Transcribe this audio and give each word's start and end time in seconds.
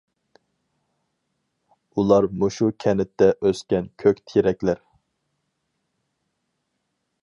ئۇلار 1.97 2.27
مۇشۇ 2.43 2.71
كەنتتە 2.85 3.29
ئۆسكەن 3.49 3.93
كۆك 4.05 4.25
تېرەكلەر. 4.31 4.83